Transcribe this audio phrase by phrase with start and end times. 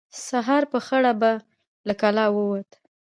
[0.27, 1.31] سهار په خړه به
[1.87, 2.69] له کلا ووت.